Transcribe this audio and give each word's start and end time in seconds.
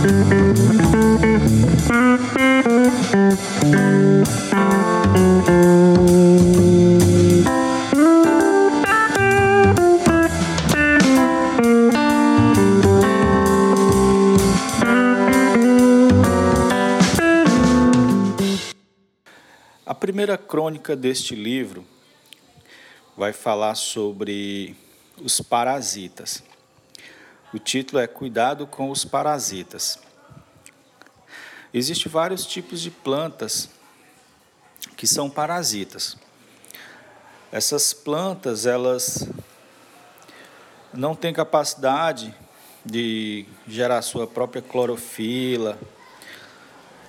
A 0.00 0.02
primeira 19.94 20.38
crônica 20.38 20.96
deste 20.96 21.34
livro 21.34 21.84
vai 23.14 23.34
falar 23.34 23.74
sobre 23.74 24.74
os 25.22 25.42
parasitas. 25.42 26.42
O 27.52 27.58
título 27.58 28.00
é 28.00 28.06
Cuidado 28.06 28.64
com 28.64 28.90
os 28.90 29.04
parasitas. 29.04 29.98
Existem 31.74 32.10
vários 32.10 32.46
tipos 32.46 32.80
de 32.80 32.92
plantas 32.92 33.68
que 34.96 35.04
são 35.04 35.28
parasitas. 35.28 36.16
Essas 37.50 37.92
plantas, 37.92 38.66
elas 38.66 39.28
não 40.94 41.16
têm 41.16 41.32
capacidade 41.32 42.32
de 42.84 43.44
gerar 43.66 44.00
sua 44.02 44.28
própria 44.28 44.62
clorofila. 44.62 45.76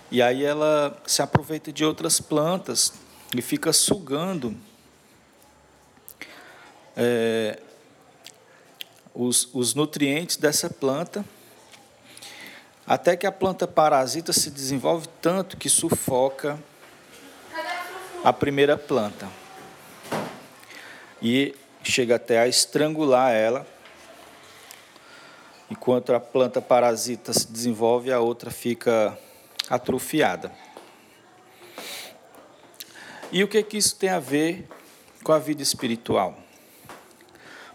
E 0.09 0.23
aí 0.23 0.43
ela 0.43 0.99
se 1.05 1.21
aproveita 1.21 1.71
de 1.71 1.85
outras 1.85 2.19
plantas 2.19 2.93
e 3.35 3.43
fica 3.43 3.71
sugando 3.71 4.57
é, 6.97 7.59
os, 9.13 9.49
os 9.53 9.73
nutrientes 9.73 10.37
dessa 10.37 10.69
planta, 10.69 11.25
até 12.85 13.15
que 13.15 13.25
a 13.25 13.31
planta 13.31 13.67
parasita 13.67 14.33
se 14.33 14.49
desenvolve 14.49 15.07
tanto 15.21 15.57
que 15.57 15.69
sufoca 15.69 16.59
a 18.23 18.31
primeira 18.31 18.77
planta 18.77 19.27
e 21.21 21.55
chega 21.83 22.15
até 22.15 22.39
a 22.39 22.47
estrangular 22.47 23.31
ela. 23.33 23.65
Enquanto 25.69 26.13
a 26.13 26.19
planta 26.19 26.61
parasita 26.61 27.31
se 27.31 27.49
desenvolve, 27.49 28.11
a 28.11 28.19
outra 28.19 28.51
fica 28.51 29.17
atrofiada. 29.69 30.51
E 33.31 33.43
o 33.43 33.47
que, 33.47 33.63
que 33.63 33.77
isso 33.77 33.95
tem 33.95 34.09
a 34.09 34.19
ver 34.19 34.67
com 35.23 35.31
a 35.31 35.39
vida 35.39 35.63
espiritual? 35.63 36.37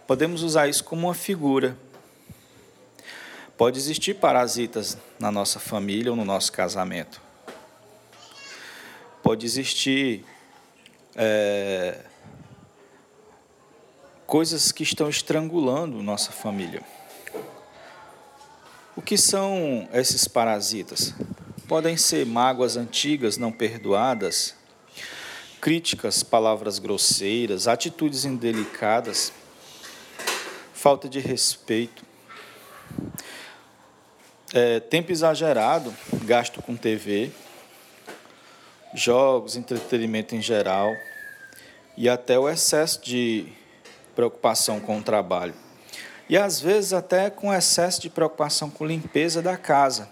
Podemos 0.06 0.44
usar 0.44 0.68
isso 0.68 0.84
como 0.84 1.08
uma 1.08 1.14
figura. 1.14 1.76
Pode 3.56 3.76
existir 3.76 4.14
parasitas 4.14 4.96
na 5.18 5.32
nossa 5.32 5.58
família 5.58 6.12
ou 6.12 6.16
no 6.16 6.24
nosso 6.24 6.52
casamento. 6.52 7.20
Pode 9.20 9.44
existir 9.44 10.24
é, 11.16 11.98
coisas 14.26 14.70
que 14.70 14.84
estão 14.84 15.08
estrangulando 15.08 16.00
nossa 16.00 16.30
família. 16.30 16.82
O 18.94 19.02
que 19.02 19.18
são 19.18 19.88
esses 19.92 20.28
parasitas? 20.28 21.12
Podem 21.66 21.96
ser 21.96 22.24
mágoas 22.24 22.76
antigas 22.76 23.36
não 23.36 23.50
perdoadas, 23.50 24.54
críticas, 25.60 26.22
palavras 26.22 26.78
grosseiras, 26.78 27.66
atitudes 27.66 28.24
indelicadas 28.24 29.32
falta 30.86 31.08
de 31.08 31.18
respeito, 31.18 32.04
é, 34.54 34.78
tempo 34.78 35.10
exagerado, 35.10 35.92
gasto 36.22 36.62
com 36.62 36.76
TV, 36.76 37.32
jogos, 38.94 39.56
entretenimento 39.56 40.36
em 40.36 40.40
geral 40.40 40.94
e 41.96 42.08
até 42.08 42.38
o 42.38 42.48
excesso 42.48 43.02
de 43.02 43.48
preocupação 44.14 44.78
com 44.78 44.98
o 44.98 45.02
trabalho. 45.02 45.54
E 46.28 46.38
às 46.38 46.60
vezes 46.60 46.92
até 46.92 47.30
com 47.30 47.52
excesso 47.52 48.00
de 48.00 48.08
preocupação 48.08 48.70
com 48.70 48.86
limpeza 48.86 49.42
da 49.42 49.56
casa. 49.56 50.08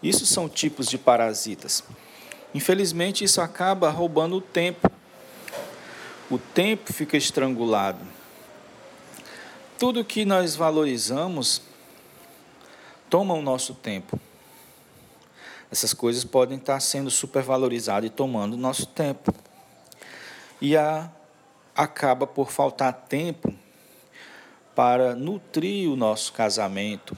Isso 0.00 0.24
são 0.26 0.48
tipos 0.48 0.86
de 0.86 0.96
parasitas. 0.96 1.82
Infelizmente, 2.54 3.24
isso 3.24 3.40
acaba 3.40 3.90
roubando 3.90 4.36
o 4.36 4.40
tempo. 4.40 4.88
O 6.30 6.38
tempo 6.38 6.92
fica 6.92 7.16
estrangulado. 7.16 8.14
Tudo 9.78 10.02
que 10.02 10.24
nós 10.24 10.56
valorizamos 10.56 11.60
toma 13.10 13.34
o 13.34 13.42
nosso 13.42 13.74
tempo. 13.74 14.18
Essas 15.70 15.92
coisas 15.92 16.24
podem 16.24 16.56
estar 16.56 16.80
sendo 16.80 17.10
supervalorizadas 17.10 18.08
e 18.08 18.12
tomando 18.12 18.54
o 18.54 18.56
nosso 18.56 18.86
tempo. 18.86 19.34
E 20.62 20.74
a, 20.78 21.10
acaba 21.74 22.26
por 22.26 22.50
faltar 22.50 22.90
tempo 23.06 23.52
para 24.74 25.14
nutrir 25.14 25.90
o 25.90 25.96
nosso 25.96 26.32
casamento 26.32 27.14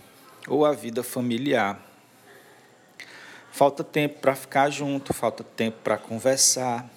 ou 0.48 0.66
a 0.66 0.72
vida 0.72 1.04
familiar. 1.04 1.80
Falta 3.52 3.84
tempo 3.84 4.18
para 4.18 4.34
ficar 4.34 4.68
junto, 4.68 5.14
falta 5.14 5.44
tempo 5.44 5.76
para 5.84 5.96
conversar, 5.96 6.90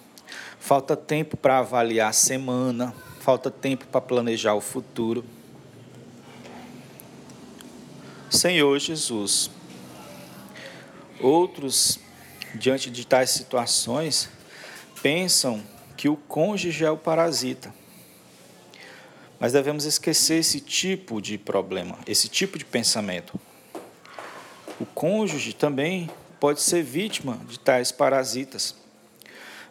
falta 0.58 0.96
tempo 0.96 1.36
para 1.36 1.58
avaliar 1.58 2.10
a 2.10 2.12
semana, 2.12 2.92
falta 3.20 3.48
tempo 3.48 3.86
para 3.86 4.00
planejar 4.00 4.54
o 4.54 4.60
futuro. 4.60 5.24
Senhor 8.32 8.78
Jesus. 8.78 9.50
Outros, 11.20 12.00
diante 12.54 12.90
de 12.90 13.06
tais 13.06 13.28
situações, 13.28 14.30
pensam 15.02 15.62
que 15.98 16.08
o 16.08 16.16
cônjuge 16.16 16.82
é 16.82 16.90
o 16.90 16.96
parasita. 16.96 17.72
Mas 19.38 19.52
devemos 19.52 19.84
esquecer 19.84 20.38
esse 20.38 20.60
tipo 20.60 21.20
de 21.20 21.36
problema, 21.36 21.98
esse 22.06 22.26
tipo 22.26 22.56
de 22.56 22.64
pensamento. 22.64 23.38
O 24.80 24.86
cônjuge 24.86 25.52
também 25.52 26.08
pode 26.40 26.62
ser 26.62 26.82
vítima 26.82 27.38
de 27.46 27.58
tais 27.58 27.92
parasitas, 27.92 28.74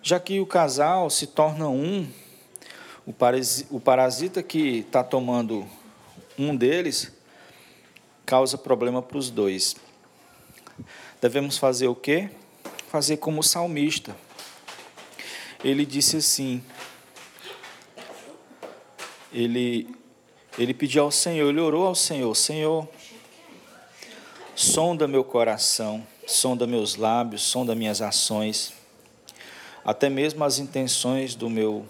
já 0.04 0.20
que 0.20 0.40
o 0.40 0.46
casal 0.46 1.10
se 1.10 1.26
torna 1.26 1.68
um, 1.68 2.08
o 3.08 3.80
parasita 3.80 4.44
que 4.44 4.80
está 4.80 5.04
tomando 5.04 5.68
um 6.38 6.56
deles 6.56 7.12
causa 8.32 8.58
problema 8.58 9.02
para 9.02 9.18
os 9.18 9.30
dois. 9.30 9.76
Devemos 11.22 11.58
fazer 11.58 11.90
o 11.90 11.96
quê? 11.96 12.30
Fazer 12.90 13.18
como 13.18 13.42
o 13.42 13.44
salmista. 13.44 14.16
Ele 15.62 15.86
disse 15.86 16.16
assim: 16.16 16.64
ele, 19.34 19.94
ele 20.58 20.74
pediu 20.74 21.04
ao 21.04 21.12
Senhor, 21.12 21.50
ele 21.50 21.60
orou 21.60 21.86
ao 21.86 21.94
Senhor: 21.94 22.34
Senhor, 22.34 22.88
sonda 24.56 25.10
meu 25.10 25.26
coração, 25.26 26.08
sonda 26.26 26.66
meus 26.66 26.96
lábios, 26.96 27.42
sonda 27.42 27.76
minhas 27.76 28.02
ações, 28.02 28.72
até 29.84 30.10
mesmo 30.10 30.42
as 30.46 30.58
intenções 30.58 31.36
do 31.36 31.50
meu, 31.50 31.86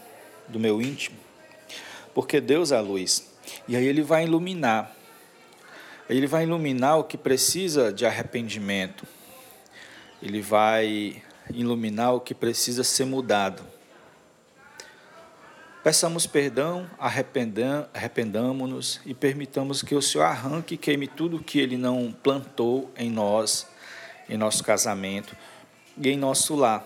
do 0.48 0.60
meu 0.60 0.82
íntimo, 0.82 1.18
porque 2.16 2.42
Deus 2.42 2.72
é 2.72 2.78
a 2.78 2.82
luz. 2.82 3.32
E 3.68 3.76
aí 3.76 3.86
ele 3.86 4.02
vai 4.02 4.24
iluminar 4.24 5.01
ele 6.18 6.28
vai 6.28 6.44
iluminar 6.44 7.00
o 7.00 7.06
que 7.06 7.18
precisa 7.18 7.94
de 7.94 8.06
arrependimento. 8.06 9.08
Ele 10.22 10.42
vai 10.42 11.24
iluminar 11.54 12.14
o 12.14 12.20
que 12.20 12.36
precisa 12.36 12.84
ser 12.84 13.06
mudado. 13.06 13.64
Peçamos 15.82 16.28
perdão, 16.28 16.88
arrependamos-nos 17.00 19.00
e 19.06 19.14
permitamos 19.14 19.82
que 19.82 19.96
o 19.96 20.02
Senhor 20.02 20.26
arranque 20.26 20.76
e 20.76 20.78
queime 20.78 21.08
tudo 21.08 21.42
que 21.42 21.60
Ele 21.60 21.78
não 21.78 22.12
plantou 22.12 22.92
em 22.98 23.10
nós, 23.10 23.66
em 24.30 24.38
nosso 24.38 24.66
casamento 24.66 25.36
e 25.98 26.10
em 26.10 26.18
nosso 26.18 26.56
lar. 26.56 26.86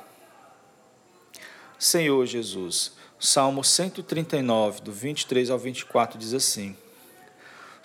Senhor 1.79 2.25
Jesus, 2.27 2.93
Salmo 3.19 3.63
139, 3.63 4.81
do 4.81 4.93
23 4.93 5.49
ao 5.49 5.57
24, 5.57 6.17
diz 6.17 6.33
assim: 6.33 6.77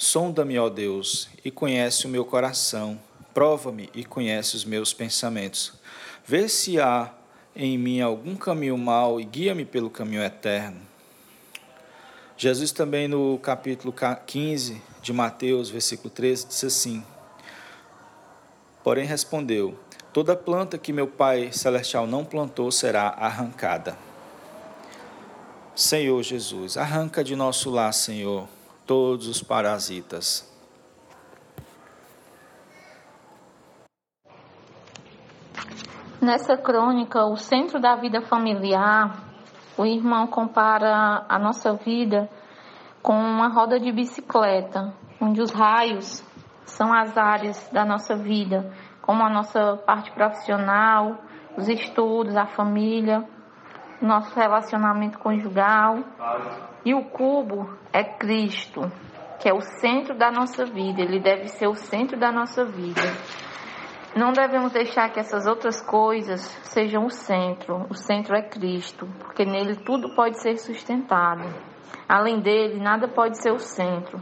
Sonda-me, 0.02 0.58
ó 0.58 0.70
Deus, 0.70 1.28
e 1.44 1.50
conhece 1.50 2.06
o 2.06 2.08
meu 2.08 2.24
coração. 2.24 2.98
Prova-me 3.34 3.90
e 3.94 4.02
conhece 4.02 4.56
os 4.56 4.64
meus 4.64 4.94
pensamentos. 4.94 5.74
Vê 6.24 6.48
se 6.48 6.80
há 6.80 7.12
em 7.54 7.76
mim 7.76 8.00
algum 8.00 8.34
caminho 8.34 8.78
mau 8.78 9.20
e 9.20 9.24
guia-me 9.24 9.66
pelo 9.66 9.90
caminho 9.90 10.22
eterno. 10.22 10.80
Jesus 12.34 12.72
também 12.72 13.08
no 13.08 13.38
capítulo 13.40 13.94
15 14.24 14.80
de 15.02 15.12
Mateus, 15.12 15.68
versículo 15.68 16.08
13, 16.08 16.46
disse 16.46 16.64
assim: 16.64 17.04
Porém 18.82 19.04
respondeu: 19.04 19.78
Toda 20.14 20.34
planta 20.34 20.78
que 20.78 20.94
meu 20.94 21.08
Pai 21.08 21.52
celestial 21.52 22.06
não 22.06 22.24
plantou 22.24 22.72
será 22.72 23.08
arrancada. 23.08 23.98
Senhor 25.76 26.22
Jesus, 26.22 26.78
arranca 26.78 27.22
de 27.22 27.36
nosso 27.36 27.68
lar, 27.68 27.92
Senhor, 27.92 28.48
todos 28.90 29.28
os 29.28 29.40
parasitas. 29.40 30.52
Nessa 36.20 36.56
crônica, 36.56 37.24
o 37.24 37.36
centro 37.36 37.78
da 37.78 37.94
vida 37.94 38.20
familiar, 38.20 39.16
o 39.78 39.86
irmão 39.86 40.26
compara 40.26 41.24
a 41.28 41.38
nossa 41.38 41.74
vida 41.74 42.28
com 43.00 43.14
uma 43.14 43.46
roda 43.46 43.78
de 43.78 43.92
bicicleta, 43.92 44.92
onde 45.20 45.40
os 45.40 45.52
raios 45.52 46.24
são 46.64 46.92
as 46.92 47.16
áreas 47.16 47.70
da 47.72 47.84
nossa 47.84 48.16
vida, 48.16 48.74
como 49.00 49.22
a 49.22 49.30
nossa 49.30 49.76
parte 49.86 50.10
profissional, 50.10 51.16
os 51.56 51.68
estudos, 51.68 52.36
a 52.36 52.46
família, 52.46 53.24
nosso 54.00 54.34
relacionamento 54.34 55.18
conjugal. 55.18 55.98
E 56.84 56.94
o 56.94 57.04
cubo 57.04 57.70
é 57.92 58.02
Cristo, 58.02 58.90
que 59.40 59.48
é 59.48 59.52
o 59.52 59.60
centro 59.60 60.16
da 60.16 60.30
nossa 60.30 60.64
vida, 60.64 61.00
ele 61.02 61.20
deve 61.20 61.48
ser 61.48 61.66
o 61.66 61.74
centro 61.74 62.18
da 62.18 62.32
nossa 62.32 62.64
vida. 62.64 63.02
Não 64.14 64.32
devemos 64.32 64.72
deixar 64.72 65.08
que 65.10 65.20
essas 65.20 65.46
outras 65.46 65.80
coisas 65.80 66.40
sejam 66.64 67.06
o 67.06 67.10
centro. 67.10 67.86
O 67.88 67.94
centro 67.94 68.34
é 68.34 68.42
Cristo, 68.42 69.06
porque 69.20 69.44
nele 69.44 69.76
tudo 69.76 70.14
pode 70.16 70.40
ser 70.42 70.58
sustentado. 70.58 71.44
Além 72.08 72.40
dele, 72.40 72.82
nada 72.82 73.06
pode 73.06 73.40
ser 73.40 73.52
o 73.52 73.58
centro. 73.60 74.20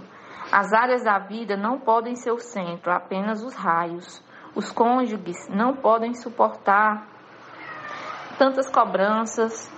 As 0.52 0.72
áreas 0.74 1.04
da 1.04 1.18
vida 1.18 1.56
não 1.56 1.78
podem 1.78 2.14
ser 2.16 2.32
o 2.32 2.38
centro, 2.38 2.92
apenas 2.92 3.42
os 3.42 3.54
raios. 3.54 4.22
Os 4.54 4.70
cônjuges 4.70 5.48
não 5.48 5.74
podem 5.74 6.12
suportar 6.14 7.06
tantas 8.38 8.70
cobranças, 8.70 9.70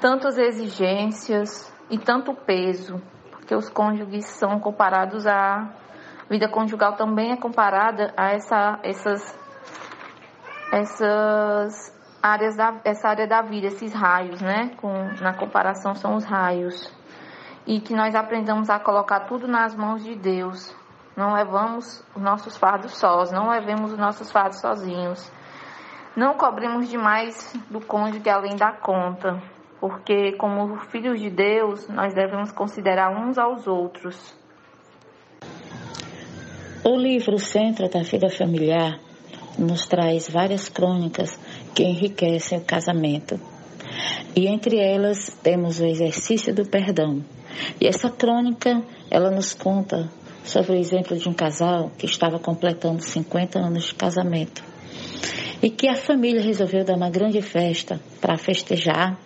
tantas 0.00 0.38
exigências 0.38 1.72
e 1.90 1.98
tanto 1.98 2.34
peso, 2.34 3.02
porque 3.30 3.54
os 3.54 3.68
cônjuges 3.68 4.26
são 4.26 4.60
comparados 4.60 5.26
à 5.26 5.68
vida 6.28 6.48
conjugal 6.48 6.94
também 6.94 7.32
é 7.32 7.36
comparada 7.36 8.12
a 8.16 8.32
essa, 8.32 8.78
essas, 8.82 9.38
essas 10.70 11.98
áreas 12.22 12.56
da, 12.56 12.80
essa 12.84 13.08
área 13.08 13.26
da 13.26 13.40
vida, 13.40 13.68
esses 13.68 13.94
raios, 13.94 14.40
né? 14.42 14.72
Com, 14.76 14.92
na 15.20 15.32
comparação 15.34 15.94
são 15.94 16.16
os 16.16 16.24
raios. 16.24 16.92
E 17.66 17.80
que 17.80 17.94
nós 17.94 18.14
aprendamos 18.14 18.68
a 18.70 18.78
colocar 18.78 19.20
tudo 19.20 19.46
nas 19.48 19.74
mãos 19.74 20.04
de 20.04 20.14
Deus. 20.14 20.74
Não 21.16 21.34
levamos 21.34 22.04
os 22.14 22.22
nossos 22.22 22.56
fardos 22.56 22.96
sós, 22.96 23.32
não 23.32 23.48
levemos 23.48 23.92
os 23.92 23.98
nossos 23.98 24.30
fardos 24.30 24.60
sozinhos. 24.60 25.30
Não 26.18 26.34
cobremos 26.34 26.88
demais 26.88 27.54
do 27.70 27.80
cônjuge 27.80 28.28
além 28.28 28.56
da 28.56 28.72
conta, 28.72 29.40
porque 29.80 30.32
como 30.32 30.76
filhos 30.90 31.20
de 31.20 31.30
Deus, 31.30 31.86
nós 31.86 32.12
devemos 32.12 32.50
considerar 32.50 33.16
uns 33.16 33.38
aos 33.38 33.68
outros. 33.68 34.34
O 36.82 36.96
livro 36.96 37.38
Centro 37.38 37.88
da 37.88 38.02
Vida 38.02 38.28
Familiar 38.30 38.98
nos 39.56 39.86
traz 39.86 40.28
várias 40.28 40.68
crônicas 40.68 41.38
que 41.72 41.84
enriquecem 41.84 42.58
o 42.58 42.64
casamento. 42.64 43.38
E 44.34 44.48
entre 44.48 44.76
elas 44.76 45.38
temos 45.40 45.78
o 45.78 45.84
exercício 45.84 46.52
do 46.52 46.68
perdão. 46.68 47.22
E 47.80 47.86
essa 47.86 48.10
crônica, 48.10 48.82
ela 49.08 49.30
nos 49.30 49.54
conta 49.54 50.10
sobre 50.42 50.72
o 50.72 50.80
exemplo 50.80 51.16
de 51.16 51.28
um 51.28 51.32
casal 51.32 51.92
que 51.96 52.06
estava 52.06 52.40
completando 52.40 53.04
50 53.04 53.60
anos 53.60 53.84
de 53.84 53.94
casamento. 53.94 54.67
E 55.62 55.70
que 55.70 55.88
a 55.88 55.94
família 55.94 56.40
resolveu 56.40 56.84
dar 56.84 56.96
uma 56.96 57.10
grande 57.10 57.42
festa 57.42 58.00
para 58.20 58.36
festejar 58.36 59.18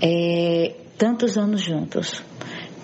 é, 0.00 0.74
tantos 0.98 1.36
anos 1.38 1.62
juntos. 1.62 2.22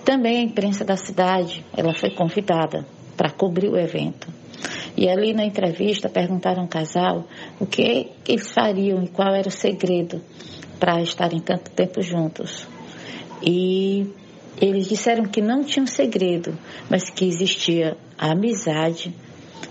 Também 0.03 0.37
a 0.37 0.41
imprensa 0.41 0.83
da 0.83 0.95
cidade, 0.95 1.63
ela 1.75 1.93
foi 1.93 2.09
convidada 2.11 2.85
para 3.15 3.29
cobrir 3.29 3.69
o 3.69 3.77
evento. 3.77 4.27
E 4.97 5.07
ali 5.07 5.33
na 5.33 5.45
entrevista 5.45 6.09
perguntaram 6.09 6.63
ao 6.63 6.67
casal 6.67 7.27
o 7.59 7.65
que 7.65 8.11
eles 8.27 8.51
fariam 8.51 9.03
e 9.03 9.07
qual 9.07 9.33
era 9.33 9.47
o 9.47 9.51
segredo 9.51 10.21
para 10.79 11.01
estarem 11.01 11.39
tanto 11.39 11.71
tempo 11.71 12.01
juntos. 12.01 12.67
E 13.43 14.07
eles 14.59 14.87
disseram 14.87 15.25
que 15.25 15.41
não 15.41 15.63
tinha 15.63 15.83
um 15.83 15.87
segredo, 15.87 16.57
mas 16.89 17.09
que 17.09 17.25
existia 17.25 17.95
a 18.17 18.31
amizade, 18.31 19.15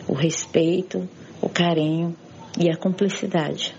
o 0.09 0.15
respeito, 0.15 1.09
o 1.41 1.49
carinho 1.49 2.17
e 2.59 2.71
a 2.71 2.77
cumplicidade. 2.77 3.75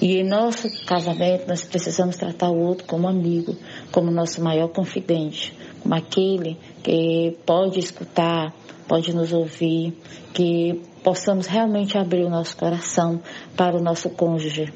E 0.00 0.18
em 0.18 0.24
nosso 0.24 0.68
casamento 0.84 1.48
nós 1.48 1.64
precisamos 1.64 2.16
tratar 2.16 2.50
o 2.50 2.58
outro 2.58 2.86
como 2.86 3.08
amigo, 3.08 3.56
como 3.90 4.10
nosso 4.10 4.42
maior 4.42 4.68
confidente, 4.68 5.56
como 5.80 5.94
aquele 5.94 6.58
que 6.82 7.36
pode 7.46 7.78
escutar, 7.78 8.52
pode 8.86 9.14
nos 9.14 9.32
ouvir, 9.32 9.96
que 10.32 10.82
possamos 11.02 11.46
realmente 11.46 11.96
abrir 11.96 12.24
o 12.24 12.30
nosso 12.30 12.56
coração 12.56 13.20
para 13.56 13.76
o 13.76 13.82
nosso 13.82 14.10
cônjuge. 14.10 14.72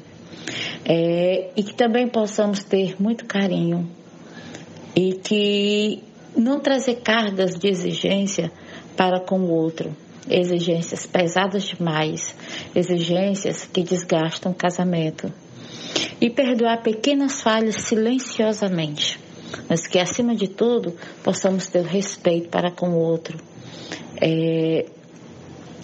É, 0.85 1.51
e 1.55 1.61
que 1.61 1.75
também 1.75 2.07
possamos 2.07 2.63
ter 2.63 2.99
muito 2.99 3.25
carinho 3.25 3.87
e 4.95 5.13
que 5.13 6.03
não 6.35 6.59
trazer 6.59 7.01
cargas 7.01 7.55
de 7.55 7.67
exigência 7.67 8.51
para 8.97 9.19
com 9.19 9.39
o 9.39 9.51
outro, 9.51 9.95
exigências 10.29 11.05
pesadas 11.05 11.63
demais, 11.63 12.35
exigências 12.75 13.65
que 13.65 13.83
desgastam 13.83 14.51
o 14.51 14.55
casamento. 14.55 15.31
E 16.21 16.29
perdoar 16.29 16.83
pequenas 16.83 17.41
falhas 17.41 17.75
silenciosamente 17.75 19.19
mas 19.67 19.87
que 19.87 19.99
acima 19.99 20.35
de 20.35 20.47
tudo 20.47 20.95
possamos 21.23 21.67
ter 21.67 21.83
respeito 21.83 22.49
para 22.49 22.71
com 22.71 22.89
o 22.89 22.99
outro. 22.99 23.37
É, 24.21 24.85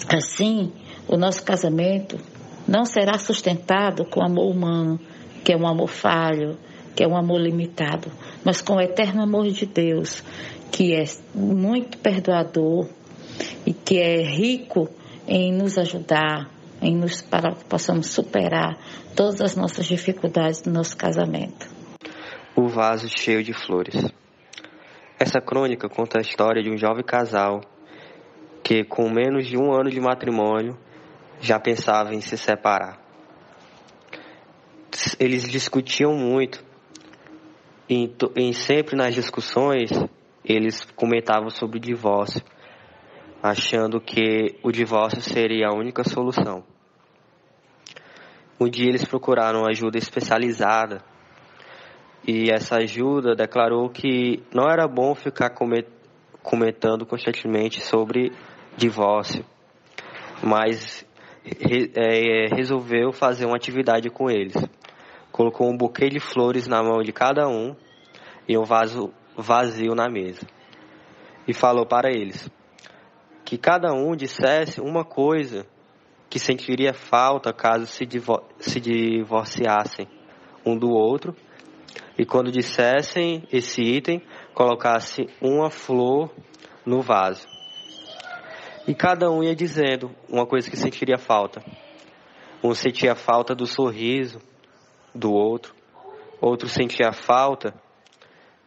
assim, 0.10 0.72
o 1.08 1.18
nosso 1.18 1.44
casamento 1.44 2.18
não 2.68 2.86
será 2.86 3.18
sustentado 3.18 4.06
com 4.06 4.24
amor 4.24 4.52
humano, 4.52 5.00
que 5.44 5.54
é 5.54 5.58
um 5.58 5.68
amor 5.68 5.88
falho, 5.88 6.58
que 6.96 7.04
é 7.04 7.08
um 7.08 7.16
amor 7.16 7.40
limitado, 7.40 8.12
mas 8.44 8.62
com 8.62 8.76
o 8.76 8.82
eterno 8.82 9.22
amor 9.22 9.48
de 9.50 9.66
Deus, 9.66 10.24
que 10.72 10.94
é 10.94 11.04
muito 11.34 11.98
perdoador 11.98 12.88
e 13.66 13.74
que 13.74 14.00
é 14.00 14.22
rico 14.22 14.90
em 15.28 15.54
nos 15.54 15.78
ajudar, 15.78 16.50
em 16.82 16.96
nos 16.96 17.22
para 17.22 17.54
que 17.54 17.64
possamos 17.66 18.08
superar 18.08 18.78
todas 19.16 19.42
as 19.42 19.56
nossas 19.56 19.86
dificuldades 19.86 20.62
do 20.62 20.72
nosso 20.72 20.96
casamento. 20.96 21.68
O 22.56 22.68
vaso 22.68 23.08
cheio 23.10 23.44
de 23.44 23.54
flores. 23.54 23.96
Essa 25.20 25.40
crônica 25.40 25.88
conta 25.90 26.20
a 26.20 26.22
história 26.22 26.62
de 26.62 26.70
um 26.70 26.78
jovem 26.78 27.04
casal 27.04 27.62
que, 28.64 28.84
com 28.84 29.10
menos 29.10 29.48
de 29.48 29.58
um 29.58 29.72
ano 29.72 29.90
de 29.90 30.00
matrimônio, 30.00 30.78
já 31.40 31.60
pensava 31.60 32.14
em 32.14 32.22
se 32.22 32.38
separar. 32.38 33.00
Eles 35.20 35.48
discutiam 35.50 36.14
muito 36.16 36.64
e, 37.90 38.10
sempre 38.54 38.96
nas 38.96 39.14
discussões 39.14 39.92
eles 40.44 40.84
comentavam 40.96 41.50
sobre 41.50 41.78
o 41.78 41.82
divórcio, 41.82 42.42
achando 43.48 44.02
que 44.02 44.56
o 44.64 44.72
divórcio 44.72 45.22
seria 45.22 45.68
a 45.68 45.76
única 45.76 46.04
solução. 46.04 46.64
Um 48.60 48.68
dia 48.68 48.90
eles 48.90 49.06
procuraram 49.06 49.68
ajuda 49.68 50.00
especializada 50.00 51.04
e 52.28 52.52
essa 52.52 52.78
ajuda 52.78 53.36
declarou 53.36 53.88
que 53.90 54.42
não 54.52 54.68
era 54.68 54.88
bom 54.88 55.14
ficar 55.14 55.52
comentando 56.42 57.06
constantemente 57.06 57.82
sobre 57.82 58.32
divórcio, 58.76 59.46
mas 60.42 61.06
é, 61.96 62.48
resolveu 62.56 63.14
fazer 63.14 63.46
uma 63.46 63.58
atividade 63.58 64.10
com 64.10 64.28
eles. 64.28 64.56
Colocou 65.32 65.70
um 65.70 65.78
buquê 65.78 66.10
de 66.10 66.20
flores 66.20 66.66
na 66.66 66.82
mão 66.82 67.04
de 67.04 67.14
cada 67.14 67.48
um 67.48 67.76
e 68.50 68.58
um 68.58 68.64
vaso 68.64 69.14
vazio 69.38 69.94
na 69.94 70.10
mesa. 70.10 70.48
E 71.48 71.54
falou 71.54 71.86
para 71.86 72.10
eles 72.10 72.50
que 73.56 73.58
cada 73.58 73.94
um 73.94 74.18
dissesse 74.18 74.82
uma 74.82 75.06
coisa 75.06 75.66
que 76.30 76.38
sentiria 76.38 76.94
falta 76.94 77.54
caso 77.54 77.88
se, 77.88 78.06
divor 78.06 78.44
se 78.60 78.82
divorciassem 78.82 80.10
um 80.66 80.78
do 80.78 80.90
outro 80.90 81.34
e 82.18 82.26
quando 82.26 82.52
dissessem 82.52 83.48
esse 83.54 83.82
item, 83.82 84.22
colocasse 84.54 85.28
uma 85.42 85.70
flor 85.70 86.30
no 86.86 87.02
vaso. 87.02 87.48
E 88.86 88.94
cada 88.94 89.32
um 89.32 89.42
ia 89.42 89.56
dizendo 89.56 90.12
uma 90.28 90.46
coisa 90.46 90.70
que 90.70 90.76
sentiria 90.76 91.18
falta. 91.18 91.64
Um 92.62 92.74
sentia 92.74 93.16
falta 93.16 93.56
do 93.56 93.66
sorriso 93.66 94.42
do 95.14 95.32
outro, 95.32 95.74
outro 96.42 96.68
sentia 96.68 97.14
falta 97.14 97.74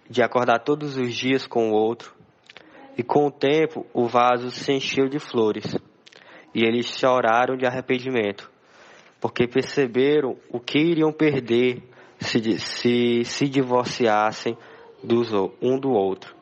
de 0.08 0.22
acordar 0.22 0.60
todos 0.60 0.96
os 0.96 1.14
dias 1.14 1.46
com 1.46 1.72
o 1.72 1.74
outro. 1.74 2.17
E 2.98 3.02
com 3.04 3.28
o 3.28 3.30
tempo, 3.30 3.86
o 3.94 4.08
vaso 4.08 4.50
se 4.50 4.72
encheu 4.72 5.08
de 5.08 5.20
flores. 5.20 5.76
E 6.52 6.64
eles 6.64 6.98
choraram 6.98 7.56
de 7.56 7.64
arrependimento, 7.64 8.50
porque 9.20 9.46
perceberam 9.46 10.36
o 10.50 10.58
que 10.58 10.80
iriam 10.80 11.12
perder 11.12 11.80
se, 12.18 12.58
se, 12.58 13.24
se 13.24 13.48
divorciassem 13.48 14.58
dos, 15.00 15.30
um 15.62 15.78
do 15.78 15.90
outro. 15.90 16.34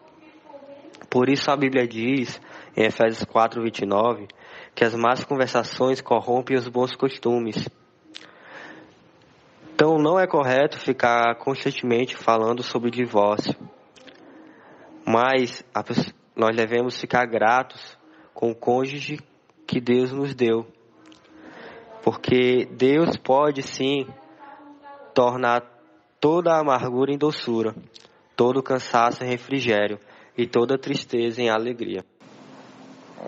Por 1.10 1.28
isso 1.28 1.50
a 1.50 1.56
Bíblia 1.56 1.86
diz, 1.86 2.40
em 2.74 2.84
Efésios 2.84 3.24
4, 3.24 3.62
29, 3.62 4.26
que 4.74 4.82
as 4.82 4.94
más 4.94 5.22
conversações 5.24 6.00
corrompem 6.00 6.56
os 6.56 6.68
bons 6.68 6.96
costumes. 6.96 7.68
Então 9.74 9.98
não 9.98 10.18
é 10.18 10.26
correto 10.26 10.78
ficar 10.78 11.34
constantemente 11.34 12.16
falando 12.16 12.62
sobre 12.62 12.90
divórcio. 12.90 13.54
Mas 15.06 15.62
nós 16.36 16.54
devemos 16.54 17.00
ficar 17.00 17.24
gratos 17.26 17.96
com 18.34 18.50
o 18.50 18.54
cônjuge 18.54 19.18
que 19.66 19.80
Deus 19.80 20.12
nos 20.12 20.34
deu. 20.34 20.66
Porque 22.04 22.66
Deus 22.66 23.16
pode 23.16 23.62
sim 23.62 24.06
tornar 25.14 25.62
toda 26.20 26.52
a 26.52 26.60
amargura 26.60 27.10
em 27.10 27.16
doçura, 27.16 27.74
todo 28.36 28.62
cansaço 28.62 29.24
em 29.24 29.28
refrigério 29.28 29.98
e 30.36 30.46
toda 30.46 30.78
tristeza 30.78 31.40
em 31.40 31.48
alegria. 31.48 32.04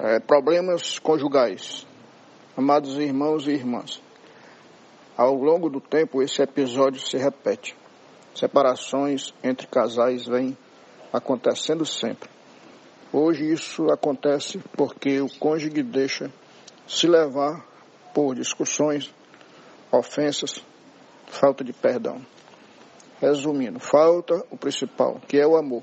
É, 0.02 0.20
problemas 0.20 0.98
conjugais. 0.98 1.86
Amados 2.54 2.98
irmãos 2.98 3.48
e 3.48 3.52
irmãs, 3.52 4.02
ao 5.16 5.34
longo 5.34 5.70
do 5.70 5.80
tempo, 5.80 6.22
esse 6.22 6.42
episódio 6.42 7.00
se 7.00 7.16
repete. 7.16 7.74
Separações 8.34 9.32
entre 9.42 9.66
casais 9.66 10.26
vêm 10.26 10.56
acontecendo 11.12 11.84
sempre. 11.86 12.37
Hoje 13.10 13.50
isso 13.50 13.90
acontece 13.90 14.58
porque 14.76 15.18
o 15.20 15.30
cônjuge 15.38 15.82
deixa 15.82 16.30
se 16.86 17.06
levar 17.06 17.64
por 18.12 18.34
discussões, 18.34 19.14
ofensas, 19.90 20.62
falta 21.26 21.64
de 21.64 21.72
perdão. 21.72 22.20
Resumindo, 23.18 23.80
falta 23.80 24.44
o 24.50 24.58
principal, 24.58 25.20
que 25.26 25.38
é 25.38 25.46
o 25.46 25.56
amor. 25.56 25.82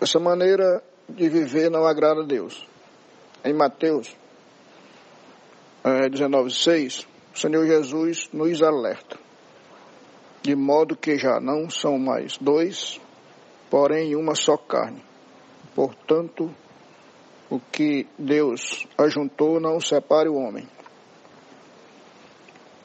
Essa 0.00 0.18
maneira 0.18 0.82
de 1.08 1.28
viver 1.28 1.70
não 1.70 1.86
agrada 1.86 2.22
a 2.22 2.26
Deus. 2.26 2.66
Em 3.44 3.54
Mateus 3.54 4.16
é, 5.84 6.08
19,6, 6.08 7.06
o 7.32 7.38
Senhor 7.38 7.64
Jesus 7.64 8.28
nos 8.32 8.60
alerta, 8.60 9.16
de 10.42 10.56
modo 10.56 10.96
que 10.96 11.16
já 11.16 11.38
não 11.38 11.70
são 11.70 11.96
mais 11.96 12.36
dois, 12.38 13.00
porém 13.70 14.16
uma 14.16 14.34
só 14.34 14.56
carne. 14.56 15.13
Portanto, 15.74 16.54
o 17.50 17.58
que 17.58 18.06
Deus 18.18 18.86
ajuntou 18.96 19.60
não 19.60 19.80
separe 19.80 20.28
o 20.28 20.36
homem. 20.36 20.68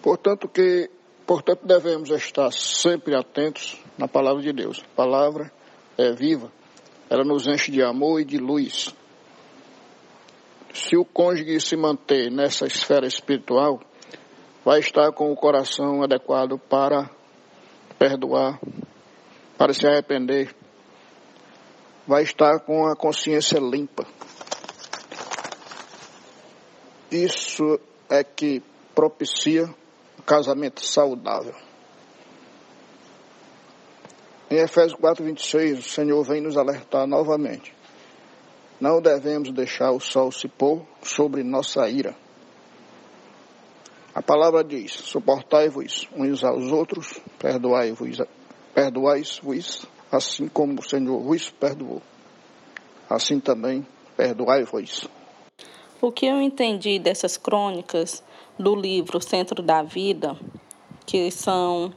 Portanto 0.02 0.48
que, 0.48 0.90
portanto 1.26 1.66
devemos 1.66 2.10
estar 2.10 2.52
sempre 2.52 3.16
atentos 3.16 3.78
na 3.98 4.08
palavra 4.08 4.42
de 4.42 4.54
Deus. 4.54 4.80
A 4.80 4.96
palavra 4.96 5.52
é 5.98 6.12
viva, 6.14 6.52
ela 7.10 7.24
nos 7.24 7.48
enche 7.48 7.72
de 7.72 7.84
amor 7.84 8.22
e 8.22 8.26
de 8.26 8.38
luz. 8.38 8.94
Se 10.74 10.96
o 10.96 11.04
cônjuge 11.04 11.60
se 11.60 11.76
manter 11.76 12.32
nessa 12.32 12.66
esfera 12.66 13.06
espiritual, 13.06 13.82
vai 14.64 14.80
estar 14.80 15.12
com 15.12 15.32
o 15.32 15.36
coração 15.36 16.04
adequado 16.04 16.58
para 16.58 17.10
perdoar, 17.98 18.60
para 19.58 19.74
se 19.74 19.86
arrepender, 19.88 20.56
vai 22.10 22.24
estar 22.24 22.60
com 22.62 22.88
a 22.88 22.96
consciência 22.96 23.60
limpa. 23.60 24.04
Isso 27.12 27.80
é 28.10 28.24
que 28.24 28.64
propicia 28.96 29.66
um 30.18 30.24
casamento 30.24 30.84
saudável. 30.84 31.54
Em 34.50 34.58
Efésios 34.58 35.00
4, 35.00 35.24
26, 35.24 35.80
o 35.80 35.84
Senhor 35.84 36.24
vem 36.24 36.42
nos 36.42 36.58
alertar 36.58 37.06
novamente. 37.06 37.76
Não 38.82 39.00
devemos 39.00 39.54
deixar 39.54 39.92
o 39.92 40.00
sol 40.00 40.32
se 40.32 40.48
pôr 40.48 40.84
sobre 41.04 41.44
nossa 41.44 41.88
ira 41.88 42.16
a 44.20 44.22
palavra 44.22 44.64
diz: 44.64 44.92
suportai-vos 44.92 46.10
uns 46.14 46.44
aos 46.44 46.72
outros, 46.72 47.22
perdoai-vos, 47.38 48.18
perdoai-vos, 48.74 49.86
assim 50.12 50.48
como 50.48 50.80
o 50.80 50.84
Senhor 50.84 51.20
vos 51.22 51.50
perdoou. 51.50 52.02
Assim 53.10 53.40
também 53.40 53.86
perdoai-vos. 54.16 55.08
O 56.02 56.12
que 56.12 56.26
eu 56.26 56.42
entendi 56.42 57.00
dessas 57.00 57.38
crônicas 57.38 58.24
do 58.58 58.76
livro 58.76 59.22
Centro 59.22 59.62
da 59.62 59.84
Vida, 59.84 60.38
que 61.06 61.30
são 61.32 61.94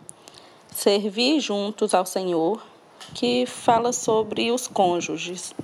servir 0.71 1.41
juntos 1.41 1.95
ao 1.95 2.07
Senhor, 2.07 2.63
que 3.15 3.47
fala 3.47 3.93
sobre 3.93 4.51
os 4.51 4.67
cônjuges, 4.67 5.55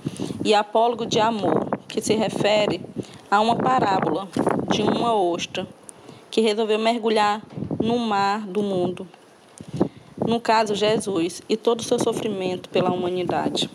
e 0.43 0.53
apólogo 0.53 1.05
de 1.05 1.19
amor, 1.19 1.67
que 1.87 2.01
se 2.01 2.13
refere 2.15 2.81
a 3.29 3.41
uma 3.41 3.55
parábola 3.55 4.27
de 4.71 4.81
uma 4.81 5.13
ostra 5.13 5.67
que 6.29 6.41
resolveu 6.41 6.79
mergulhar 6.79 7.41
no 7.81 7.97
mar 7.97 8.45
do 8.45 8.61
mundo. 8.61 9.07
No 10.29 10.39
caso, 10.39 10.75
Jesus 10.75 11.41
e 11.49 11.57
todo 11.57 11.79
o 11.79 11.83
seu 11.83 11.97
sofrimento 11.97 12.69
pela 12.69 12.91
humanidade. 12.91 13.67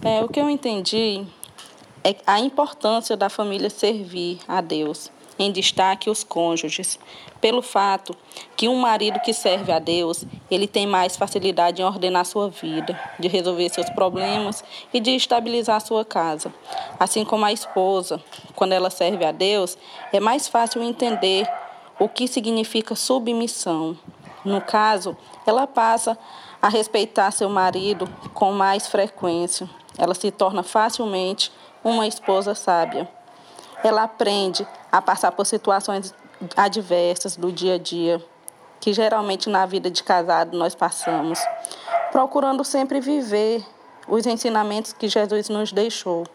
É, 0.00 0.22
o 0.22 0.28
que 0.28 0.40
eu 0.40 0.48
entendi 0.48 1.26
é 2.04 2.14
a 2.24 2.38
importância 2.38 3.16
da 3.16 3.28
família 3.28 3.68
servir 3.68 4.38
a 4.46 4.60
Deus, 4.60 5.10
em 5.36 5.50
destaque 5.50 6.08
os 6.08 6.22
cônjuges, 6.22 6.96
pelo 7.40 7.60
fato 7.60 8.14
que 8.56 8.68
um 8.68 8.76
marido 8.76 9.18
que 9.18 9.34
serve 9.34 9.72
a 9.72 9.80
Deus, 9.80 10.24
ele 10.48 10.68
tem 10.68 10.86
mais 10.86 11.16
facilidade 11.16 11.82
em 11.82 11.84
ordenar 11.84 12.24
sua 12.24 12.48
vida, 12.48 12.96
de 13.18 13.26
resolver 13.26 13.68
seus 13.68 13.90
problemas 13.90 14.62
e 14.94 15.00
de 15.00 15.10
estabilizar 15.10 15.80
sua 15.80 16.04
casa. 16.04 16.54
Assim 17.00 17.24
como 17.24 17.44
a 17.44 17.52
esposa, 17.52 18.22
quando 18.54 18.74
ela 18.74 18.90
serve 18.90 19.24
a 19.24 19.32
Deus, 19.32 19.76
é 20.12 20.20
mais 20.20 20.46
fácil 20.46 20.84
entender 20.84 21.50
o 21.98 22.08
que 22.08 22.28
significa 22.28 22.94
submissão. 22.94 23.98
No 24.44 24.60
caso, 24.60 25.16
ela 25.46 25.66
passa 25.66 26.18
a 26.60 26.68
respeitar 26.68 27.30
seu 27.30 27.48
marido 27.48 28.08
com 28.34 28.52
mais 28.52 28.86
frequência. 28.86 29.68
Ela 29.96 30.14
se 30.14 30.30
torna 30.30 30.62
facilmente 30.62 31.52
uma 31.84 32.06
esposa 32.06 32.54
sábia. 32.54 33.08
Ela 33.84 34.04
aprende 34.04 34.66
a 34.90 35.02
passar 35.02 35.32
por 35.32 35.44
situações 35.44 36.14
adversas 36.56 37.36
do 37.36 37.52
dia 37.52 37.74
a 37.74 37.78
dia, 37.78 38.24
que 38.80 38.92
geralmente 38.92 39.48
na 39.48 39.64
vida 39.66 39.90
de 39.90 40.02
casado 40.02 40.56
nós 40.56 40.74
passamos, 40.74 41.40
procurando 42.10 42.64
sempre 42.64 43.00
viver 43.00 43.64
os 44.08 44.26
ensinamentos 44.26 44.92
que 44.92 45.08
Jesus 45.08 45.48
nos 45.48 45.72
deixou. 45.72 46.26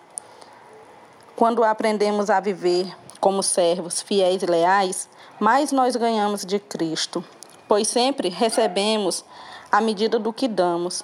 Quando 1.35 1.63
aprendemos 1.63 2.29
a 2.29 2.39
viver 2.39 2.91
como 3.19 3.43
servos 3.43 4.01
fiéis 4.01 4.41
e 4.41 4.45
leais, 4.45 5.09
mais 5.39 5.71
nós 5.71 5.95
ganhamos 5.95 6.45
de 6.45 6.59
Cristo, 6.59 7.23
pois 7.67 7.87
sempre 7.87 8.29
recebemos 8.29 9.23
a 9.71 9.81
medida 9.81 10.17
do 10.17 10.31
que 10.31 10.47
damos. 10.47 11.03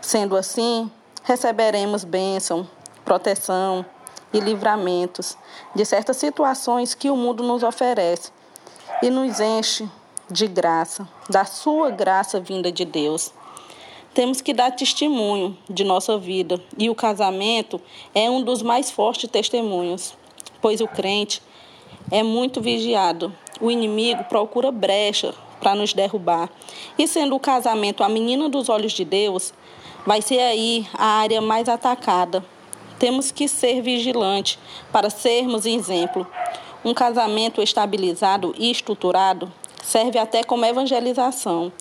Sendo 0.00 0.36
assim, 0.36 0.90
receberemos 1.22 2.04
bênção, 2.04 2.66
proteção 3.04 3.84
e 4.32 4.40
livramentos 4.40 5.36
de 5.74 5.84
certas 5.84 6.16
situações 6.16 6.94
que 6.94 7.10
o 7.10 7.16
mundo 7.16 7.42
nos 7.42 7.62
oferece 7.62 8.30
e 9.02 9.10
nos 9.10 9.40
enche 9.40 9.88
de 10.30 10.46
graça, 10.46 11.08
da 11.28 11.44
sua 11.44 11.90
graça 11.90 12.40
vinda 12.40 12.72
de 12.72 12.84
Deus. 12.84 13.32
Temos 14.14 14.40
que 14.40 14.54
dar 14.54 14.70
testemunho 14.70 15.56
de 15.68 15.84
nossa 15.84 16.16
vida 16.18 16.60
e 16.78 16.88
o 16.88 16.94
casamento 16.94 17.80
é 18.14 18.30
um 18.30 18.42
dos 18.42 18.62
mais 18.62 18.90
fortes 18.90 19.28
testemunhos, 19.30 20.16
pois 20.60 20.80
o 20.80 20.88
crente 20.88 21.42
é 22.10 22.22
muito 22.22 22.60
vigiado. 22.60 23.32
O 23.60 23.70
inimigo 23.70 24.24
procura 24.24 24.72
brecha 24.72 25.34
para 25.66 25.74
nos 25.74 25.92
derrubar. 25.92 26.48
E 26.96 27.08
sendo 27.08 27.34
o 27.34 27.40
casamento 27.40 28.04
a 28.04 28.08
menina 28.08 28.48
dos 28.48 28.68
olhos 28.68 28.92
de 28.92 29.04
Deus, 29.04 29.52
vai 30.06 30.22
ser 30.22 30.38
aí 30.38 30.86
a 30.94 31.04
área 31.18 31.40
mais 31.40 31.68
atacada. 31.68 32.44
Temos 33.00 33.32
que 33.32 33.48
ser 33.48 33.82
vigilantes 33.82 34.60
para 34.92 35.10
sermos 35.10 35.66
exemplo. 35.66 36.24
Um 36.84 36.94
casamento 36.94 37.60
estabilizado 37.60 38.54
e 38.56 38.70
estruturado 38.70 39.52
serve 39.82 40.20
até 40.20 40.44
como 40.44 40.64
evangelização, 40.64 41.72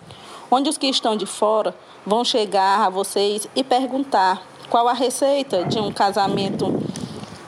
onde 0.49 0.67
os 0.67 0.79
que 0.79 0.87
estão 0.87 1.15
de 1.15 1.27
fora 1.27 1.75
vão 2.03 2.25
chegar 2.25 2.87
a 2.87 2.89
vocês 2.89 3.47
e 3.55 3.63
perguntar 3.63 4.41
qual 4.67 4.87
a 4.87 4.93
receita 4.93 5.63
de 5.63 5.77
um 5.77 5.91
casamento 5.91 6.73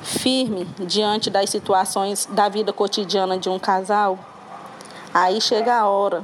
firme 0.03 0.67
diante 0.85 1.31
das 1.31 1.49
situações 1.49 2.27
da 2.29 2.47
vida 2.47 2.71
cotidiana 2.71 3.39
de 3.39 3.49
um 3.49 3.57
casal. 3.57 4.36
Aí 5.19 5.41
chega 5.41 5.73
a 5.73 5.87
hora 5.87 6.23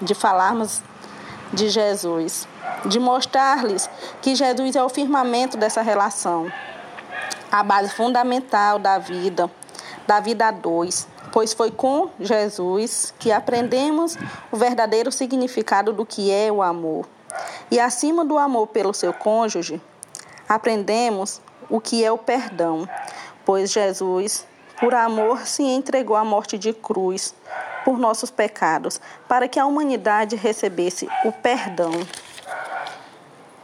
de 0.00 0.14
falarmos 0.14 0.80
de 1.52 1.68
Jesus, 1.68 2.46
de 2.86 3.00
mostrar-lhes 3.00 3.90
que 4.20 4.36
Jesus 4.36 4.76
é 4.76 4.84
o 4.84 4.88
firmamento 4.88 5.56
dessa 5.56 5.82
relação, 5.82 6.46
a 7.50 7.64
base 7.64 7.92
fundamental 7.92 8.78
da 8.78 8.96
vida, 8.96 9.50
da 10.06 10.20
vida 10.20 10.46
a 10.46 10.50
dois, 10.52 11.08
pois 11.32 11.52
foi 11.52 11.72
com 11.72 12.10
Jesus 12.20 13.12
que 13.18 13.32
aprendemos 13.32 14.16
o 14.52 14.56
verdadeiro 14.56 15.10
significado 15.10 15.92
do 15.92 16.06
que 16.06 16.30
é 16.30 16.52
o 16.52 16.62
amor. 16.62 17.08
E 17.72 17.80
acima 17.80 18.24
do 18.24 18.38
amor 18.38 18.68
pelo 18.68 18.94
seu 18.94 19.12
cônjuge, 19.12 19.82
aprendemos 20.48 21.40
o 21.68 21.80
que 21.80 22.04
é 22.04 22.12
o 22.12 22.18
perdão, 22.18 22.88
pois 23.44 23.72
Jesus, 23.72 24.46
por 24.78 24.94
amor, 24.94 25.40
se 25.44 25.64
entregou 25.64 26.14
à 26.14 26.24
morte 26.24 26.56
de 26.56 26.72
cruz 26.72 27.34
por 27.84 27.98
nossos 27.98 28.30
pecados, 28.30 29.00
para 29.28 29.48
que 29.48 29.58
a 29.58 29.66
humanidade 29.66 30.36
recebesse 30.36 31.08
o 31.24 31.32
perdão, 31.32 31.92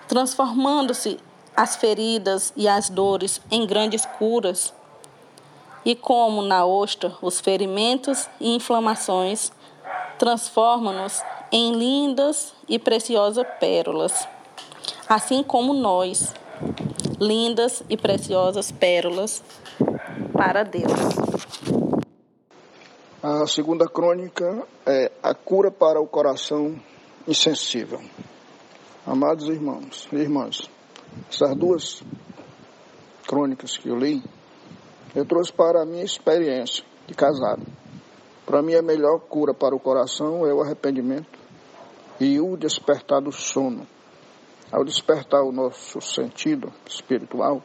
transformando-se 0.07 1.19
as 1.57 1.77
feridas 1.77 2.53
e 2.57 2.69
as 2.69 2.89
dores 2.89 3.41
em 3.51 3.67
grandes 3.67 4.07
curas. 4.07 4.73
E 5.85 5.97
como 5.97 6.43
na 6.43 6.65
ostra, 6.65 7.17
os 7.21 7.41
ferimentos 7.41 8.29
e 8.41 8.55
inflamações 8.55 9.51
transformam-nos 10.19 11.23
em 11.51 11.73
lindas 11.73 12.53
e 12.69 12.79
preciosas 12.79 13.47
pérolas, 13.59 14.29
assim 15.09 15.43
como 15.43 15.73
nós, 15.73 16.35
lindas 17.19 17.83
e 17.89 17.97
preciosas 17.97 18.71
pérolas 18.71 19.43
para 20.33 20.63
Deus. 20.63 21.28
A 23.31 23.47
segunda 23.47 23.87
crônica 23.87 24.67
é 24.87 25.13
a 25.23 25.35
cura 25.35 25.71
para 25.71 26.01
o 26.01 26.07
coração 26.07 26.81
insensível. 27.27 28.01
Amados 29.07 29.49
irmãos 29.49 30.09
e 30.11 30.17
irmãs, 30.17 30.63
essas 31.31 31.55
duas 31.55 32.03
crônicas 33.27 33.77
que 33.77 33.91
eu 33.91 33.99
li, 33.99 34.25
eu 35.15 35.27
trouxe 35.27 35.53
para 35.53 35.83
a 35.83 35.85
minha 35.85 36.05
experiência 36.05 36.83
de 37.07 37.13
casado. 37.13 37.67
Para 38.47 38.63
mim, 38.63 38.73
a 38.77 38.81
melhor 38.81 39.21
cura 39.21 39.53
para 39.53 39.77
o 39.77 39.79
coração 39.79 40.47
é 40.47 40.55
o 40.55 40.63
arrependimento 40.63 41.39
e 42.19 42.41
o 42.41 42.57
despertar 42.57 43.21
do 43.21 43.31
sono. 43.31 43.87
Ao 44.73 44.83
despertar 44.83 45.43
o 45.43 45.53
nosso 45.53 46.01
sentido 46.01 46.73
espiritual, 46.87 47.63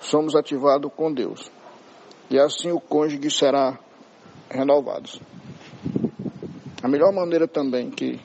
somos 0.00 0.36
ativados 0.36 0.92
com 0.94 1.10
Deus. 1.10 1.50
E 2.28 2.38
assim 2.38 2.70
o 2.72 2.78
cônjuge 2.78 3.30
será 3.30 3.87
renovado. 4.50 5.10
A 6.82 6.88
melhor 6.88 7.12
maneira 7.12 7.46
também 7.46 7.90
que 7.90 8.20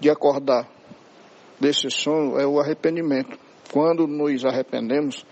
de 0.00 0.10
acordar 0.10 0.68
desse 1.60 1.90
sono 1.90 2.38
é 2.38 2.46
o 2.46 2.60
arrependimento. 2.60 3.38
Quando 3.72 4.06
nos 4.06 4.44
arrependemos, 4.44 5.26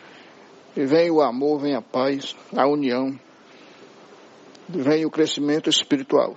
vem 0.75 1.11
o 1.11 1.23
amor, 1.23 1.61
vem 1.61 1.75
a 1.75 1.81
paz, 1.81 2.37
a 2.55 2.67
união, 2.67 3.19
vem 4.69 5.07
o 5.07 5.11
crescimento 5.11 5.71
espiritual. 5.71 6.35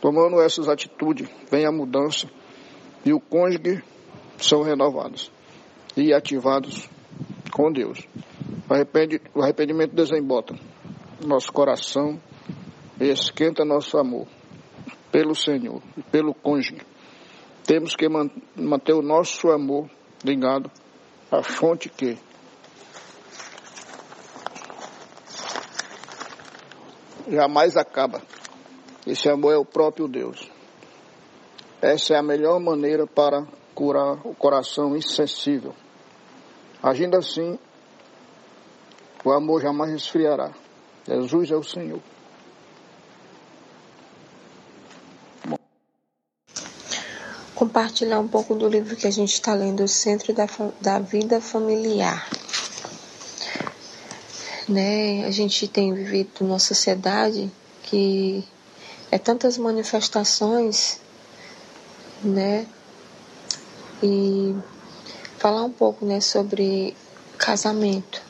Tomando 0.00 0.40
essas 0.40 0.68
atitudes, 0.68 1.28
vem 1.50 1.66
a 1.66 1.72
mudança 1.72 2.28
e 3.04 3.12
o 3.12 3.20
cônjuge 3.20 3.82
são 4.38 4.62
renovados 4.62 5.30
e 5.96 6.12
ativados 6.12 6.88
com 7.52 7.70
Deus. 7.70 8.06
O 9.34 9.42
arrependimento 9.42 9.94
desembota 9.94 10.54
nosso 11.24 11.52
coração 11.52 12.20
esquenta 13.08 13.64
nosso 13.64 13.98
amor 13.98 14.26
pelo 15.10 15.34
Senhor 15.34 15.82
e 15.96 16.02
pelo 16.02 16.34
cônjuge. 16.34 16.80
Temos 17.64 17.94
que 17.94 18.08
manter 18.08 18.92
o 18.92 19.02
nosso 19.02 19.50
amor 19.50 19.88
ligado 20.24 20.70
à 21.30 21.42
fonte 21.42 21.88
que 21.88 22.18
jamais 27.28 27.76
acaba. 27.76 28.22
Esse 29.06 29.28
amor 29.28 29.52
é 29.52 29.56
o 29.56 29.64
próprio 29.64 30.08
Deus. 30.08 30.50
Essa 31.80 32.14
é 32.14 32.18
a 32.18 32.22
melhor 32.22 32.60
maneira 32.60 33.06
para 33.06 33.46
curar 33.74 34.26
o 34.26 34.34
coração 34.34 34.96
insensível. 34.96 35.74
Agindo 36.82 37.16
assim, 37.16 37.58
o 39.24 39.32
amor 39.32 39.60
jamais 39.62 39.92
esfriará. 39.92 40.52
Jesus 41.06 41.50
é 41.50 41.56
o 41.56 41.62
Senhor. 41.62 42.00
Compartilhar 47.72 48.20
um 48.20 48.28
pouco 48.28 48.54
do 48.54 48.68
livro 48.68 48.94
que 48.96 49.06
a 49.06 49.10
gente 49.10 49.32
está 49.32 49.54
lendo, 49.54 49.82
O 49.82 49.88
Centro 49.88 50.34
da, 50.34 50.46
da 50.80 50.98
Vida 50.98 51.40
Familiar 51.40 52.28
né? 54.68 55.24
A 55.26 55.30
gente 55.30 55.66
tem 55.66 55.92
vivido 55.92 56.30
numa 56.40 56.58
sociedade 56.58 57.50
que 57.82 58.44
é 59.10 59.18
tantas 59.18 59.58
manifestações, 59.58 60.98
né? 62.22 62.66
E 64.02 64.54
falar 65.38 65.64
um 65.64 65.70
pouco, 65.70 66.04
né, 66.04 66.20
sobre 66.20 66.96
casamento, 67.38 68.22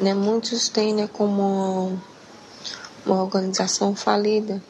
né? 0.00 0.14
Muitos 0.14 0.68
têm, 0.68 0.94
né, 0.94 1.08
como 1.12 1.98
uma 3.04 3.22
organização 3.22 3.94
falida, 3.94 4.62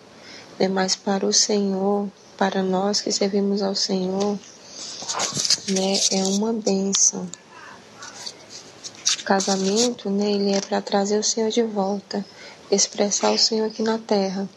né? 0.58 0.68
Mas 0.68 0.96
para 0.96 1.26
o 1.26 1.32
Senhor, 1.32 2.08
para 2.36 2.62
nós 2.62 3.00
que 3.00 3.12
servimos 3.12 3.62
ao 3.62 3.74
Senhor, 3.74 4.38
né, 5.68 6.00
é 6.10 6.24
uma 6.24 6.52
bênção 6.52 7.28
casamento, 9.22 10.10
né, 10.10 10.30
ele 10.30 10.52
é 10.52 10.60
para 10.60 10.80
trazer 10.82 11.18
o 11.18 11.22
Senhor 11.22 11.50
de 11.50 11.62
volta, 11.62 12.24
expressar 12.70 13.30
o 13.32 13.38
Senhor 13.38 13.66
aqui 13.66 13.82
na 13.82 13.98
terra. 13.98 14.48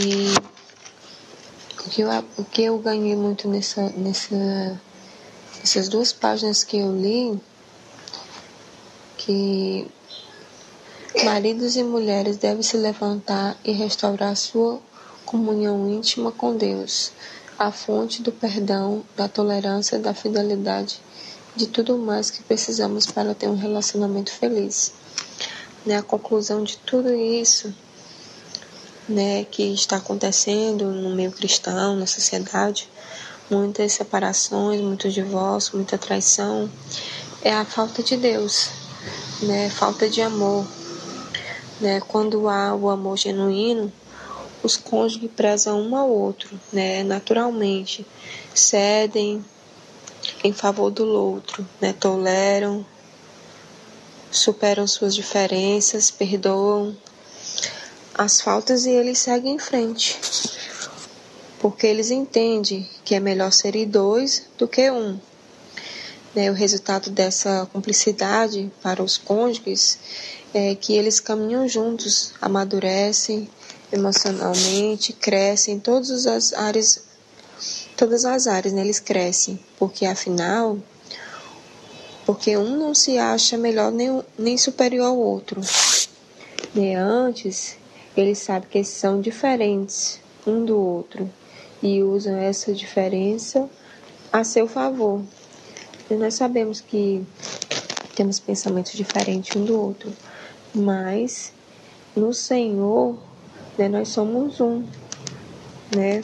E 0.00 0.32
o 1.84 1.90
que 1.90 2.00
eu, 2.00 2.08
o 2.38 2.44
que 2.44 2.62
eu 2.62 2.78
ganhei 2.78 3.14
muito 3.14 3.46
nessa, 3.48 3.90
nessa, 3.90 4.80
nessas 5.58 5.88
duas 5.88 6.12
páginas 6.12 6.64
que 6.64 6.78
eu 6.78 6.96
li, 6.96 7.38
que 9.18 9.86
maridos 11.24 11.76
e 11.76 11.82
mulheres 11.84 12.36
devem 12.36 12.62
se 12.62 12.76
levantar 12.76 13.56
e 13.64 13.72
restaurar 13.72 14.36
sua 14.36 14.80
comunhão 15.24 15.88
íntima 15.88 16.32
com 16.32 16.56
Deus, 16.56 17.12
a 17.58 17.70
fonte 17.70 18.22
do 18.22 18.32
perdão, 18.32 19.04
da 19.16 19.28
tolerância, 19.28 19.98
da 19.98 20.12
fidelidade, 20.12 21.00
de 21.54 21.66
tudo 21.66 21.96
mais 21.96 22.30
que 22.30 22.42
precisamos 22.42 23.06
para 23.06 23.34
ter 23.34 23.48
um 23.48 23.56
relacionamento 23.56 24.32
feliz. 24.32 24.92
Né, 25.86 25.96
a 25.96 26.02
conclusão 26.02 26.62
de 26.62 26.76
tudo 26.78 27.12
isso 27.12 27.74
né, 29.08 29.44
que 29.44 29.62
está 29.74 29.96
acontecendo 29.96 30.86
no 30.86 31.14
meio 31.14 31.32
cristão, 31.32 31.96
na 31.96 32.06
sociedade, 32.06 32.88
muitas 33.50 33.92
separações, 33.92 34.80
muitos 34.80 35.12
divórcios, 35.12 35.74
muita 35.74 35.98
traição, 35.98 36.70
é 37.42 37.52
a 37.52 37.64
falta 37.64 38.02
de 38.02 38.16
Deus, 38.16 38.70
né, 39.42 39.70
falta 39.70 40.08
de 40.08 40.20
amor. 40.20 40.66
Né, 41.82 42.00
quando 42.00 42.48
há 42.48 42.72
o 42.76 42.88
amor 42.88 43.18
genuíno, 43.18 43.92
os 44.62 44.76
cônjuges 44.76 45.28
prezam 45.34 45.80
um 45.82 45.96
ao 45.96 46.08
outro, 46.08 46.48
né, 46.72 47.02
naturalmente, 47.02 48.06
cedem 48.54 49.44
em 50.44 50.52
favor 50.52 50.90
do 50.90 51.04
outro, 51.08 51.66
né, 51.80 51.92
toleram, 51.92 52.86
superam 54.30 54.86
suas 54.86 55.12
diferenças, 55.12 56.08
perdoam 56.08 56.96
as 58.14 58.40
faltas 58.40 58.86
e 58.86 58.90
eles 58.90 59.18
seguem 59.18 59.56
em 59.56 59.58
frente. 59.58 60.20
Porque 61.58 61.84
eles 61.84 62.12
entendem 62.12 62.88
que 63.04 63.16
é 63.16 63.18
melhor 63.18 63.50
serem 63.50 63.88
dois 63.88 64.46
do 64.56 64.68
que 64.68 64.88
um. 64.88 65.18
Né, 66.34 66.50
o 66.50 66.54
resultado 66.54 67.10
dessa 67.10 67.68
cumplicidade 67.72 68.72
para 68.82 69.02
os 69.02 69.18
cônjuges 69.18 69.98
é 70.54 70.74
que 70.74 70.94
eles 70.94 71.20
caminham 71.20 71.68
juntos, 71.68 72.32
amadurecem, 72.40 73.48
emocionalmente, 73.92 75.12
crescem 75.12 75.74
em 75.74 75.78
todas 75.78 76.26
as 76.26 76.54
áreas, 76.54 77.02
todas 77.96 78.24
as 78.24 78.46
áreas, 78.46 78.72
né? 78.72 78.80
Eles 78.80 78.98
crescem, 78.98 79.60
porque 79.78 80.06
afinal, 80.06 80.78
porque 82.24 82.56
um 82.56 82.78
não 82.78 82.94
se 82.94 83.18
acha 83.18 83.58
melhor 83.58 83.92
nem, 83.92 84.22
nem 84.38 84.56
superior 84.56 85.06
ao 85.06 85.18
outro. 85.18 85.60
Né? 86.74 86.94
Antes, 86.94 87.76
eles 88.16 88.38
sabem 88.38 88.68
que 88.70 88.84
são 88.84 89.20
diferentes 89.20 90.20
um 90.46 90.64
do 90.64 90.78
outro 90.78 91.30
e 91.82 92.02
usam 92.02 92.36
essa 92.36 92.72
diferença 92.72 93.68
a 94.32 94.44
seu 94.44 94.66
favor. 94.66 95.22
E 96.10 96.14
nós 96.14 96.34
sabemos 96.34 96.80
que 96.80 97.24
temos 98.14 98.38
pensamentos 98.38 98.92
diferentes 98.92 99.56
um 99.56 99.64
do 99.64 99.80
outro, 99.80 100.12
mas 100.74 101.52
no 102.14 102.32
Senhor 102.32 103.16
né? 103.76 103.88
Nós 103.88 104.08
somos 104.08 104.60
um, 104.60 104.84
né? 105.94 106.20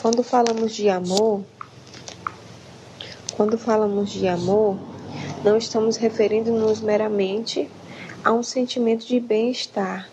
Quando 0.00 0.22
falamos 0.22 0.74
de 0.74 0.88
amor, 0.88 1.42
quando 3.36 3.58
falamos 3.58 4.10
de 4.10 4.26
amor, 4.26 4.76
não 5.44 5.56
estamos 5.56 5.96
referindo-nos 5.96 6.80
meramente 6.80 7.68
a 8.24 8.32
um 8.32 8.42
sentimento 8.42 9.06
de 9.06 9.20
bem-estar 9.20 10.08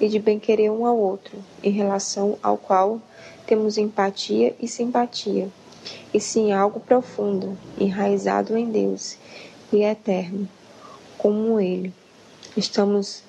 e 0.00 0.08
de 0.08 0.18
bem-querer 0.18 0.70
um 0.70 0.86
ao 0.86 0.98
outro, 0.98 1.38
em 1.62 1.70
relação 1.70 2.38
ao 2.42 2.58
qual 2.58 3.00
temos 3.46 3.78
empatia 3.78 4.54
e 4.60 4.68
simpatia, 4.68 5.48
e 6.12 6.20
sim 6.20 6.52
algo 6.52 6.80
profundo, 6.80 7.56
enraizado 7.78 8.56
em 8.56 8.70
Deus 8.70 9.16
e 9.72 9.82
eterno, 9.82 10.48
como 11.16 11.58
Ele. 11.58 11.92
Estamos 12.56 13.22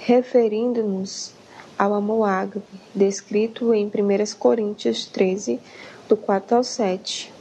referindo-nos 0.00 1.32
ao 1.78 1.92
amor 1.94 2.24
ágape, 2.24 2.80
descrito 2.94 3.74
em 3.74 3.86
1 3.86 3.90
Coríntios 4.38 5.04
13, 5.06 5.60
do 6.08 6.16
4 6.16 6.56
ao 6.56 6.64
7. 6.64 7.32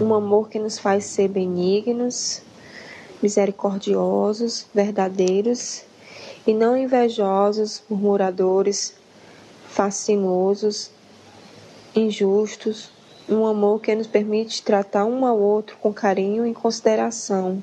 Um 0.00 0.12
amor 0.12 0.48
que 0.48 0.58
nos 0.58 0.78
faz 0.78 1.04
ser 1.04 1.28
benignos, 1.28 2.42
misericordiosos, 3.22 4.66
verdadeiros 4.74 5.84
e 6.46 6.52
não 6.52 6.76
invejosos, 6.76 7.82
murmuradores, 7.88 8.94
fascinosos, 9.68 10.90
injustos, 11.94 12.90
um 13.28 13.46
amor 13.46 13.80
que 13.80 13.94
nos 13.94 14.06
permite 14.06 14.62
tratar 14.62 15.04
um 15.04 15.26
ao 15.26 15.38
outro 15.38 15.76
com 15.78 15.92
carinho 15.92 16.46
e 16.46 16.54
consideração, 16.54 17.62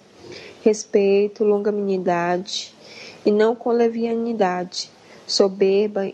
respeito, 0.64 1.44
longanimidade 1.44 2.74
e 3.26 3.32
não 3.32 3.56
com 3.56 3.72
levianidade, 3.72 4.92
soberba, 5.26 6.12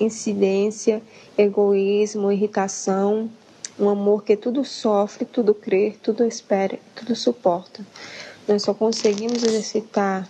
incidência, 0.00 1.02
egoísmo, 1.36 2.32
irritação, 2.32 3.30
um 3.78 3.88
amor 3.88 4.24
que 4.24 4.36
tudo 4.36 4.64
sofre, 4.64 5.24
tudo 5.24 5.54
crê, 5.54 5.94
tudo 6.02 6.24
espera, 6.24 6.78
tudo 6.94 7.14
suporta. 7.14 7.84
Nós 8.48 8.62
só 8.62 8.72
conseguimos 8.72 9.42
exercitar 9.42 10.28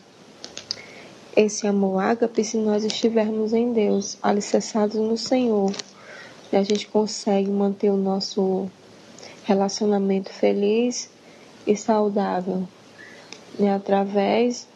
esse 1.35 1.66
amor 1.66 2.02
ágape 2.02 2.44
se 2.44 2.57
nós 2.57 2.85
estivermos 2.85 3.52
em 3.52 3.72
Deus, 3.72 4.18
alicerçados 4.22 4.96
no 4.96 5.16
Senhor. 5.16 5.72
E 6.52 6.56
a 6.56 6.62
gente 6.62 6.86
consegue 6.86 7.50
manter 7.50 7.90
o 7.90 7.96
nosso 7.96 8.68
relacionamento 9.44 10.30
feliz 10.30 11.08
e 11.66 11.76
saudável. 11.76 12.68
E 13.58 13.66
através 13.66 14.68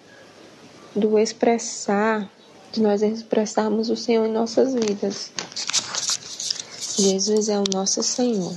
do 0.95 1.19
expressar, 1.19 2.31
de 2.73 2.81
nós 2.81 3.03
expressarmos 3.03 3.91
o 3.91 3.97
Senhor 3.97 4.27
em 4.27 4.33
nossas 4.33 4.75
vidas. 4.75 5.31
Jesus 6.99 7.51
é 7.51 7.59
o 7.59 7.65
nosso 7.73 8.03
Senhor. 8.03 8.55